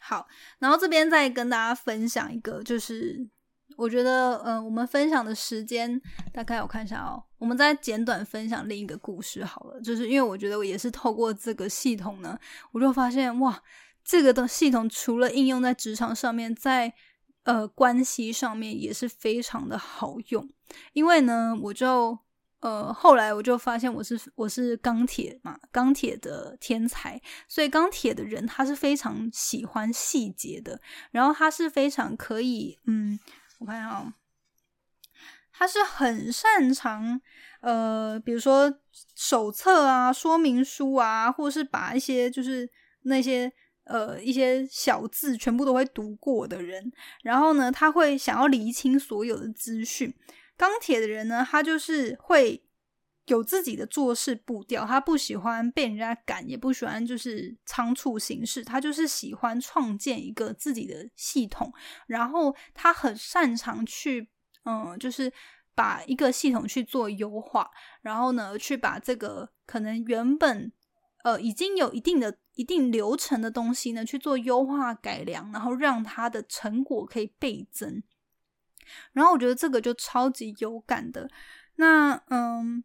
[0.00, 0.26] 好，
[0.58, 3.28] 然后这边再跟大家分享一个，就是
[3.76, 6.00] 我觉得，嗯，我们分享的时间
[6.32, 9.80] 大概我看一下哦，我们再简短分享另一个故事好了。
[9.80, 12.38] 就是因为我觉得我也是透过这个系统呢，
[12.72, 13.62] 我就发现哇。
[14.08, 16.94] 这个的系统除了应用在职场上面，在
[17.42, 20.48] 呃关系上面也是非常的好用。
[20.94, 22.18] 因为呢，我就
[22.60, 33.20] 呃后来我就发现我是我是钢铁嘛，钢铁的天才，所以钢铁的人他是非常喜欢细节的，然后他是非常可以嗯，
[33.58, 34.14] 我看一下啊。
[35.52, 37.20] 他是很擅长，
[37.60, 38.72] 呃，比如说
[39.14, 42.70] 手册啊、说明书啊，或是把一些就是
[43.02, 43.52] 那些
[43.88, 46.92] 呃一些小字全部都会读过的人。
[47.22, 50.14] 然后呢，他会想要厘清所有的资讯。
[50.56, 52.62] 钢铁的人呢，他就是会
[53.26, 61.72] 有自己的做事步调，他不喜欢被人家赶，也不喜欢就是仓促行事，他就是喜欢创建一个自己的系统。
[62.06, 64.28] 然后他很擅长去。
[64.64, 65.32] 嗯，就是
[65.74, 67.70] 把一个系统去做优化，
[68.02, 70.70] 然后呢，去把这个可能原本
[71.24, 78.02] 呃已经有一定的一定流程的东西呢去做优化改良，然后让它的成果可以倍增。
[79.12, 81.30] 然后我觉得这个就超级有感的。
[81.76, 82.82] 那嗯，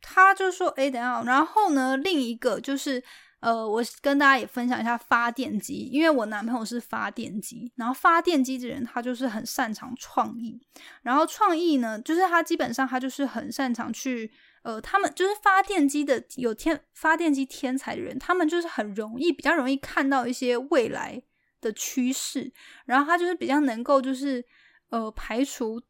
[0.00, 3.02] 他就说：“哎，等下。”然后呢，另一个就是。
[3.40, 10.60] 呃，我跟大家也分享一下发电机，因为我男朋友是发电机，然后发电机的人他就是很擅长创意，
[11.02, 14.28] 然后创意呢，就是他基本上他就是很擅长去，
[14.68, 21.22] 呃，他们就是发电机的有天发电机天才的人，他们就是很容易比较容易看到一些未来
[21.62, 22.52] 的趋势，
[22.84, 24.44] 然后他就是比较能够就是
[24.90, 25.80] 呃排除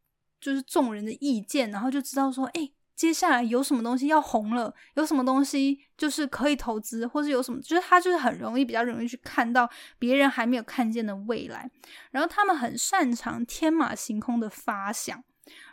[0.40, 2.70] 就是众人的意见，然后就知道说，哎。
[2.98, 4.74] 接下来有什么东西要红了？
[4.96, 11.70] 有什么东西就是可以投资，或是有什么，就是他就是很容易，比较容易去看到别人还没有看见的未来。
[12.10, 15.22] 然后他们很擅长天马行空的发想。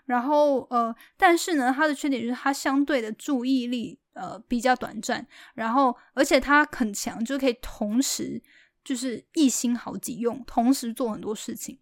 [0.06, 5.26] 然后呃，但是呢，他的缺点就是他相对的注意力呃比较短暂。
[5.54, 8.42] 然后而且他很强，就可以同时
[8.84, 11.80] 就是一心好几用，同时做很多事情。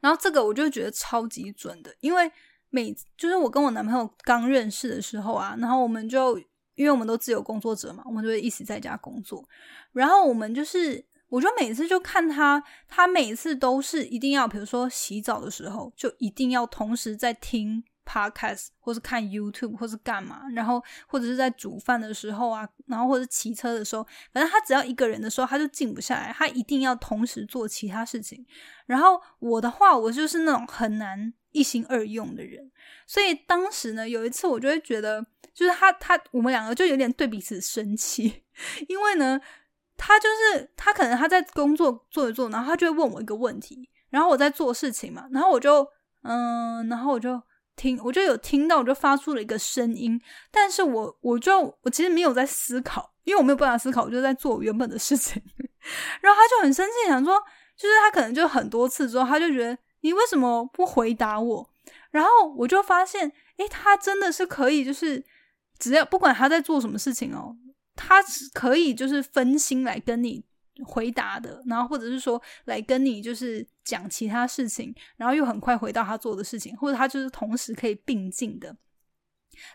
[0.00, 2.30] 然后这个我就觉得超级准的，因为。
[2.74, 6.38] 每就是我跟我男朋友刚认识的时候啊，然后我们就
[6.74, 9.46] 因为我们都自由工作者嘛，我们就一起在家工作。
[9.92, 20.42] 然后我们就是，我就每次就看他，他每次都是一定要，比如说洗澡的时候，就一定要同时在听 podcast，或是看 YouTube，或是干嘛。
[20.54, 28.44] 然后或者是在煮饭的时候啊，然后或者骑车的时候，反正他只要一个人的时候，他就静不下来，他一定要同时做其他事情。
[28.84, 31.32] 然后我的话，我就是那种很难。
[31.52, 32.72] 一心二用的人，
[33.06, 38.42] 所以当时呢，有一次我就会觉得，就是他他我们两个就有点对彼此生气，
[38.88, 39.38] 因为呢，
[40.04, 45.86] 他就是他可能他在工作做一做，然后他就会问我一个问题，然后我在做事情嘛，然后我就
[46.22, 47.40] 嗯，然后我就
[47.76, 55.40] 听，我就有听到，我就发出了一个声音，但是我我就我其实没有在思考，因为我没有办法思考，我就在做原本的事情，
[56.20, 57.38] 然后他就很生气，想说，
[57.76, 59.78] 就是他可能就很多次之后，他就觉得。
[60.04, 61.70] 你为什么不回答我？
[62.10, 65.24] 然后我就发现，诶，他真的是可以，就是
[65.78, 67.54] 只要不管他在做什么事情哦，
[67.94, 70.44] 他可以就是分心来跟你
[70.84, 78.76] 回答的，然后或者是说来跟你就是讲其他事情，然后又很快回到他做的事情，或者他就是同时可以并进的。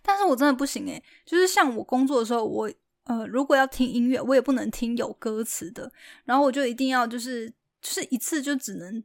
[0.02, 2.72] 但是我真的不行诶，就是像我工作的时候，我
[3.04, 5.92] 呃如果要听音乐，我也不能听有歌词的，
[6.26, 7.48] 然后我就一定要就是
[7.82, 9.04] 就是一次就只能。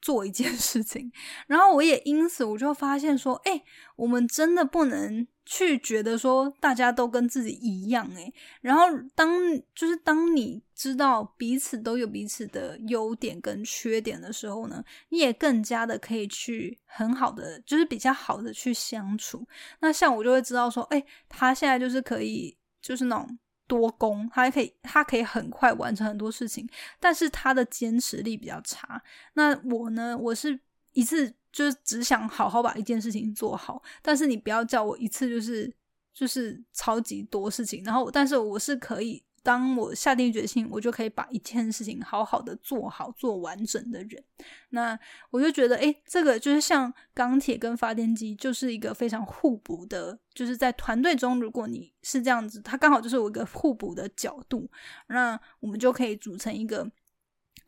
[0.00, 1.10] 做一件事情，
[1.46, 3.62] 然后我也因此我就发现说，哎，
[3.96, 8.84] 我们真的不能去觉得说大家都跟自己一样，哎，然后
[9.14, 9.30] 当
[9.74, 19.46] 就是当你知道彼此都有彼此的优点跟缺点的时候呢，你也更加的可以去很好的，就是比较好的去相处。
[19.80, 23.38] 那像我就会知道说，哎，他现在就是可以，就是那种。
[23.70, 29.00] 多功，他可以，他可以很快完成很多事情，但是他的坚持力比较差。
[29.34, 30.18] 那我呢？
[30.18, 30.58] 我是
[30.92, 35.72] 一次就是只想好好把一件事情做好，但是你不要叫我一次就是
[36.12, 39.22] 就是超级多事情，然后但是我是可以。
[39.42, 44.22] 当我下定决心，我就可以把一件事情好好的做好、做完整的人。
[44.70, 44.98] 那
[45.30, 50.18] 我就觉得，诶，这个就是像钢铁跟发电机，就是一个非常互补的。
[50.34, 54.70] 就是在团队中，如果你是这样子，它刚好就是有一个互补的角度，
[55.08, 56.90] 那我们就可以组成一个。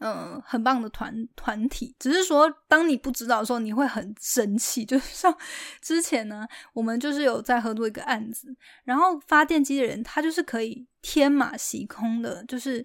[0.03, 4.85] 嗯，很棒的团团体，只是说，当你不知道的时候，你会很生气。
[4.87, 5.33] 就是像
[5.81, 8.49] 之前呢，我们就是有在合作一个案子，
[8.83, 12.85] 然后发电机的人他就是可以天马行空的，就是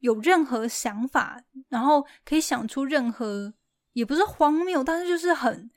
[0.00, 3.54] 有任何想法，然后可以想出任何，
[3.92, 5.70] 也不是荒谬，但是就是很，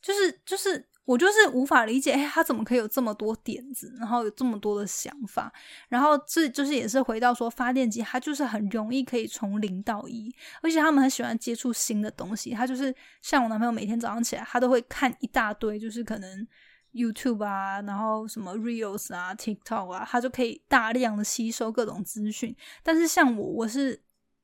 [0.00, 5.52] 就是就是我就是无法理解，哎，他怎么可以有这么多点子，然后有这么多的想法，
[5.88, 10.32] 然后这就是也是回到说发电机，它就是很容易可以从零到一，
[10.62, 12.50] 而且他们很喜欢接触新的东西。
[12.50, 16.46] 他就是像我男朋友，每天早上起来，他都会看一大堆，就是可能
[16.92, 22.54] YouTube 啊，然后什么 Reels 啊、TikTok 啊，他就可以大量的吸收各种资讯。
[22.82, 24.00] 但是像我，我是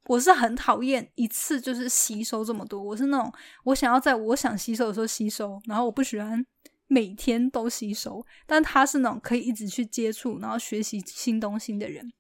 [0.09, 3.31] 我是很讨厌一次就是吸收这么多，我是那种
[3.65, 6.43] 我想要在我想吸收的时候吸收，然后我不喜欢
[6.87, 8.25] 每天都吸收。
[8.47, 12.11] 但他是那种可以一直去接触，然后学习新东西的人。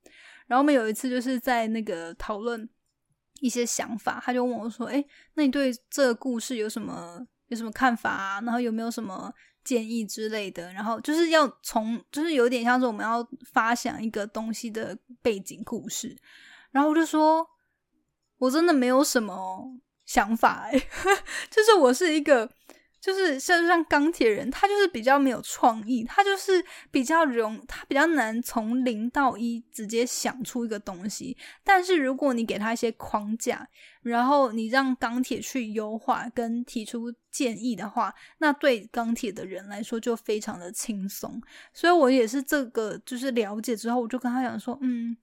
[0.46, 2.68] 然后我们有一次就是在那个讨论
[3.40, 8.40] 一些想法，他就问我说：“哎，那你对这个故事有什么有什么看法啊？
[8.42, 9.32] 然后有没有什么
[9.64, 10.70] 建议之类的？
[10.74, 16.14] 然后就是要从就是有点像是我们要发想一个东西的背景故事。
[16.70, 17.48] 然后我就说。”
[18.38, 20.72] 我真的没有什么想法哎，
[21.50, 22.48] 就是我是一个，
[23.00, 31.36] 就是像像钢铁人，他就是比较没有创意，他就是比较容，他比较难从零到一直接想出一个东西。
[31.62, 33.68] 但是如果你给他一些框架，
[34.02, 41.40] 然后你让钢铁去优化跟提出建议的话，那对钢铁的人来说就非常的轻松。
[41.72, 45.16] 所以我也是这个，就是了解之后，我就跟他讲说，嗯。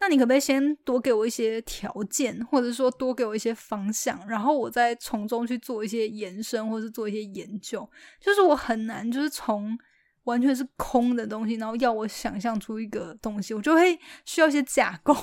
[0.00, 7.88] 那你可不可以先多给我一些条件，或者说多给我一些方向，然后我再从中去做一些延伸，或是做一些研究？
[8.20, 9.78] 就是我很难，就是从
[10.24, 15.14] 完全是空的东西，然后要我想象出一个东西，我就会需要一些架构。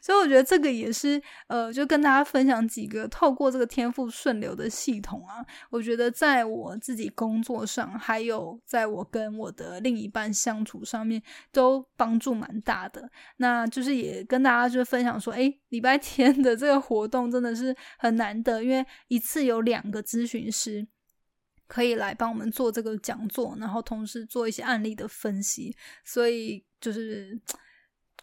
[0.00, 13.10] 所以我觉得这个也是，呃，就跟大家分享几个透过这个天赋顺流的系统啊，我觉得在我自己工作上，还有在我跟我的另一半相处上面，都帮助蛮大的。
[13.38, 20.86] 那就是也跟大家就分享说，哎，礼拜天的这个活动真的是很难得，因为一次有两个咨询师
[21.66, 27.40] 可以来帮我们做这个讲座，然后同时做一些案例的分析，所以就是。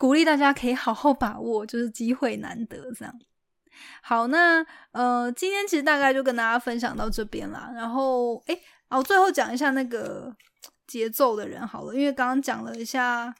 [0.02, 3.20] 鼓励大家可以好好把握，就是机会难得这样。
[4.02, 7.70] 好，那呃，今天其实大概就跟大家分享到这边啦。
[7.76, 10.36] 然后，哎，哦，最后讲一下那个
[10.88, 13.32] 节奏的人好了，因为刚刚讲了一下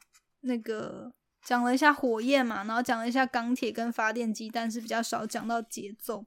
[0.42, 1.12] 那个
[1.44, 6.24] 讲了一下火焰嘛，然后讲了一下钢铁跟发电机，但是比较少讲到节奏。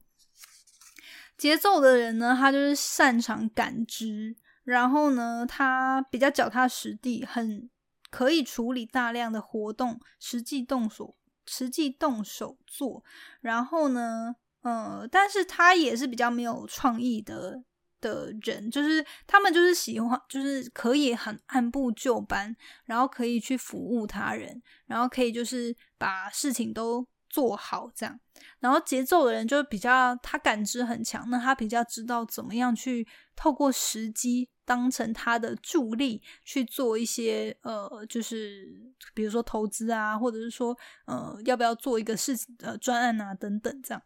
[1.38, 7.70] 节奏的人呢，他就是擅长感知，然后呢，他比较脚踏实地，很。
[8.16, 11.14] 可以处理大量的活动，实际动手，
[11.44, 13.04] 实际动手做。
[13.42, 17.62] 然后呢，呃，但是他也是比较没有创意的
[18.00, 22.56] 的人，就是他们就是喜欢，就是可以很按部就班，
[22.86, 27.06] 然后可以去服务他人，然后可以就是把事情都
[27.36, 28.18] 做好这样。
[28.60, 34.48] 然后节奏的人就比较，他感知很强，那他比较知道怎么样去透过时机。
[34.66, 38.66] 当成他的助力去做一些呃，就是
[39.14, 44.02] 比如说投资啊，或者是说呃，要不要做一个事情呃专案啊等等这样。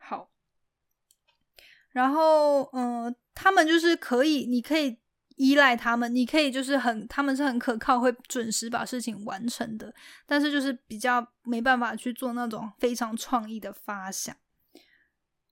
[0.00, 0.30] 好，
[1.90, 4.98] 然后嗯，他们就是可以，你可以
[5.36, 9.92] 依赖他们，你可以就是很，他们是很可靠，会准时把事情完成的。
[10.26, 14.36] 但是就是比较没办法去做那种非常创意的发想。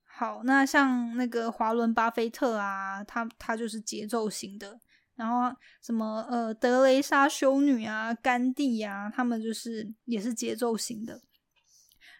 [0.03, 4.79] 好，那像那个华伦巴菲特啊，他他就是节奏型的，
[5.15, 11.21] 然后什么呃德雷莎修女啊、甘地啊，他们就是也是节奏型的。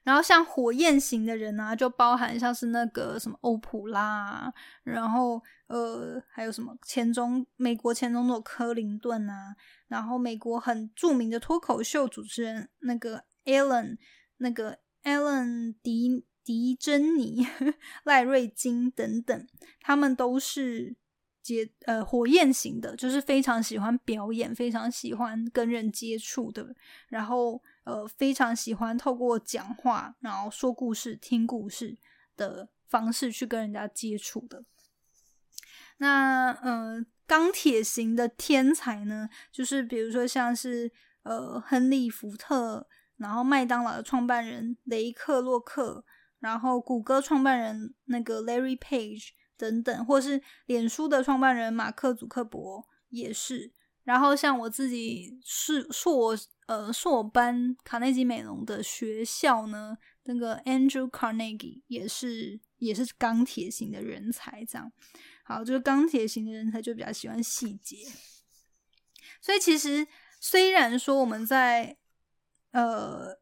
[0.04, 9.56] 然后像火焰型的人啊，就包含像是那个什么欧普拉，然后呃还有什么前中美国前总统克林顿啊，
[9.88, 13.97] 然后美国很著名的脱口秀主持人那个 Ellen，
[14.38, 16.26] 那个 Ellen 迪。
[16.41, 17.45] 迪珍妮、
[18.06, 19.47] 赖瑞金等等，
[19.82, 20.95] 他们都是
[21.43, 26.76] 接呃火焰型的，就是非常喜欢表演，非常喜欢跟人接触的，
[27.08, 31.98] 然后呃非常喜欢透过讲话，然后说故事、听故事
[32.38, 34.64] 的方式去跟人家接触的。
[35.98, 40.92] 那呃钢铁型的天才呢，就是比如说像是
[41.24, 42.88] 呃亨利·福特，
[43.18, 46.06] 然后麦当劳的创办人雷克洛克。
[46.42, 53.74] 然后，谷歌创办人那个 Larry Page 等等，或是脸书的创办人马克·祖克伯也是。
[54.06, 56.34] 然后，像我自己是硕
[56.70, 64.63] 呃硕班卡内基美容的学校呢，那个 Andrew Carnegie 也是也是钢铁型的人才。
[64.65, 64.91] 这样，
[65.43, 67.97] 好，就是钢铁型的人才就比较喜欢细节。
[69.41, 70.07] 所以，其实
[70.39, 71.97] 虽然说我们在
[72.72, 73.39] 呃。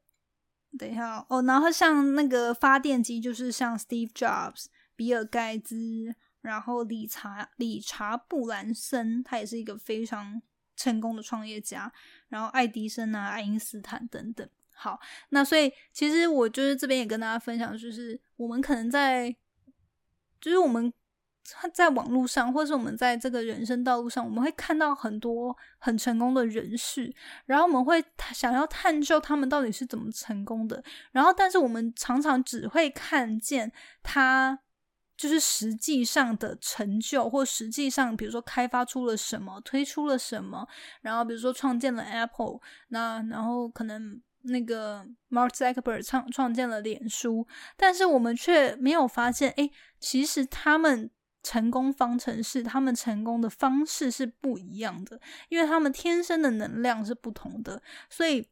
[0.77, 4.65] 等一下哦，然后像那个发电机，就是像 Steve Jobs、
[4.95, 10.39] 比尔盖茨，然后理查理查布兰森，他也是一个非常
[10.77, 11.91] 成功的创业家，
[12.29, 14.47] 然后爱迪生啊、爱因斯坦等等。
[14.73, 14.97] 好，
[15.29, 19.35] 那所以其实我就是这边也跟大家分享，就是我们可能在，
[20.39, 20.93] 就是我们
[21.73, 27.11] 在网络上，或是我们在这个人生道路上，我们会看到很多很成功的人士，
[27.45, 28.03] 然后我们会
[28.35, 33.71] 想要探究他们到底是怎么成功的，然后但是我们常常只会看见
[34.03, 34.59] 他
[35.17, 40.67] 就是实际上的成就，或实际上比如说开发出了什么，推出了什么，
[41.01, 42.59] 然后比如说创建了 Apple，
[42.89, 44.21] 那然后可能。
[44.43, 47.45] 那个 Mark Zuckerberg 创创建了脸书，
[47.75, 51.09] 但是我们却没有发现，哎，其实他们
[51.43, 58.47] 成功方程式，他们成功的方式是不一样的，因为他们天生的能量是不同的，所以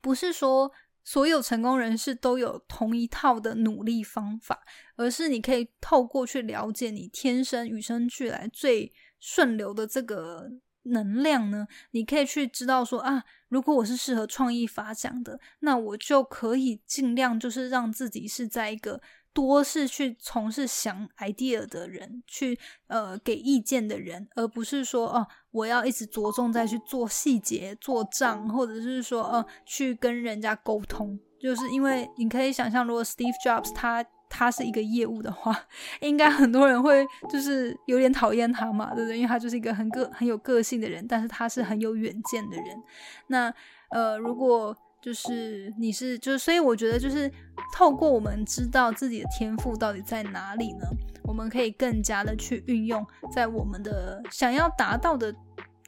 [0.00, 0.72] 不是说
[1.04, 4.60] 所有成功人士都有同一套的努力方法，
[4.96, 10.50] 而是你可以透过去了解你天生与生俱来最顺流的这个。
[10.84, 11.68] 能量呢？
[11.90, 18.98] 你可以去知道说啊，如果我是适合创意发展的，那我就可以尽量就是让自己是在一个
[19.32, 31.18] 多是去从事想 idea 的人，去呃给意见的人，而不是说哦，我要一直着重在去做细节、做账，或者是说呃去跟人家沟通。
[31.40, 34.04] 就是因为你可以想象，如果 Steve Jobs 他。
[34.32, 35.52] 他是一个业务的话，
[36.00, 39.16] 应该很多人会就是有点讨厌他嘛，对不对？
[39.16, 42.80] 因为他就是一个很个很有个性的人，但是他是很有远见的人。
[43.26, 43.52] 那
[43.90, 44.72] 呃，如果
[45.02, 47.30] 就是你是就是，所以我觉得就是
[47.74, 50.86] 透过我们知道自己的天赋到底在哪里呢，
[51.24, 55.34] 我们可以更加的去运用在我们的想要达到的。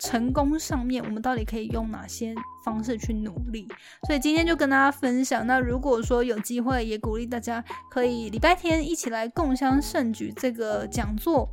[0.01, 2.35] 成功上面，我们到底可以用哪些
[2.65, 3.69] 方式去努力？
[4.05, 5.47] 所以今天就跟大家分享。
[5.47, 11.49] 那如果说有机会，也鼓励大家可以礼拜天一起来共襄盛举这个讲座。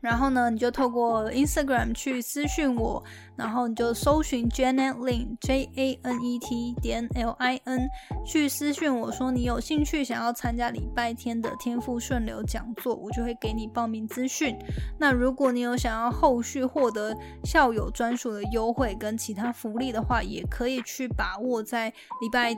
[0.00, 3.02] 然后呢，你就透过 Instagram 去私讯我，
[3.36, 7.88] 然后你就搜寻 Janet Lin J A N E T 点 L I N
[8.24, 14.56] 去私讯我说你有兴趣想要参加礼拜天的天赋顺流讲座，我就会给你报名资讯。
[14.98, 21.90] 那如果你有想要后续获得校友专属的优惠跟其他福利的话，也可以去把握在
[22.20, 22.56] 礼拜。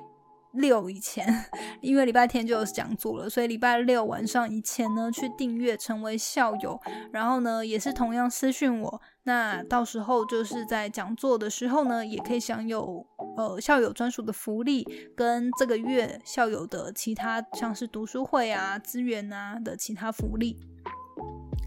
[0.53, 1.27] 六以前，
[1.81, 6.81] 因为礼拜天就有讲座了，所以礼拜六晚上以前呢，去订阅成为校友，
[7.13, 14.87] 然后呢，也是同样私讯我，那到时候就是在讲座的时候呢，也可以享有呃校友专属的福利，
[15.17, 20.57] 跟这个月校友的其他像是读书会啊、资源啊的其他福利。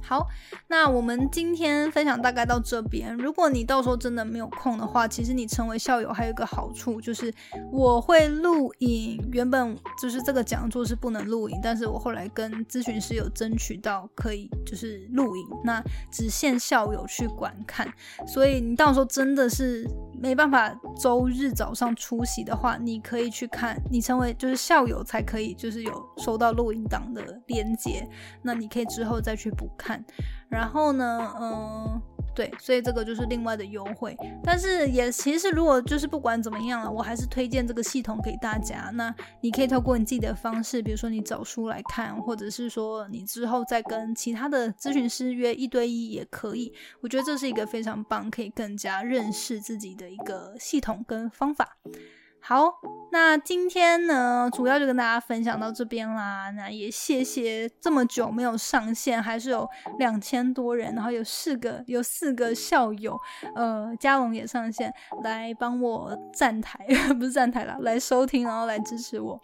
[0.03, 0.27] 好，
[0.67, 3.15] 那我们今天分享大概到这边。
[3.15, 7.33] 如果你到时候真的没有空的话，其实你成为校友还有一个好处，就是
[7.71, 9.19] 我会录影。
[9.31, 15.81] 原本就是这个讲座是不能录影，但是我后来跟咨询师有争取到可以就是录影，那
[16.11, 17.87] 只限校友去观看。
[18.27, 19.89] 所以你到时候真的是
[20.21, 28.07] 没办法周日早上出席的话，你可以去看，你成为就是校友才可以就是有收到录影档的连接，
[28.41, 29.90] 那你可以之后再去补看。
[30.49, 32.01] 然后呢，嗯，
[32.35, 34.15] 对，所以这个就是另外的优惠。
[34.43, 38.91] 但是也其实，如果就是不管怎么样了，我还是推荐这个系统给大家。
[38.93, 46.73] 那你可以透过你自己的方式，比如说你找书来看，或者是说你之后再跟其他的咨询师约一对一也可以。
[46.99, 51.77] 我觉得这是一个非常棒，可以更加认识自己的一个系统跟方法。
[52.43, 52.73] 好，
[53.11, 56.49] 那今天呢，主要就跟大家分享到这边啦。
[56.51, 59.69] 那也谢谢这么久没有上线，还是有
[59.99, 63.17] 两千多人，然后有四个有四个校友，
[63.55, 64.91] 呃，嘉龙也上线
[65.23, 66.83] 来帮我站台，
[67.19, 69.39] 不是站台啦，来收听，然后来支持我。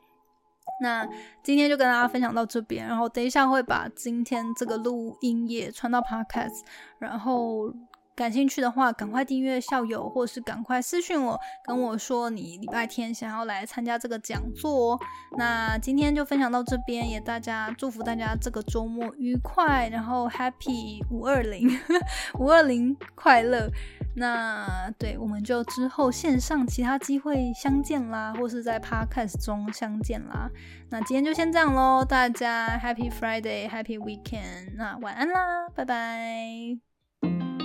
[0.82, 1.08] 那
[1.44, 6.62] 今天就跟大家分享到这边，然后等一下会把今天这个录音也传到 Podcast，
[7.00, 7.72] 然后。
[8.18, 14.94] 感兴趣的话，赶快订阅校友，或是赶快私讯我，跟我说你礼拜天想要来参加这个讲座。
[14.94, 15.00] 哦。
[15.38, 21.70] 那今天就分享到这边，也大家祝福大家这个周末愉快，然后 Happy 五二零
[22.40, 23.70] 五二零快乐。
[24.16, 30.50] 那对，我们就之后线上其他机会相见啦，或是在 Podcast 中相见啦。
[30.90, 34.74] 那今天就先这样喽，大家 Happy Friday，Happy Weekend。
[34.76, 36.97] 那晚安啦，拜拜。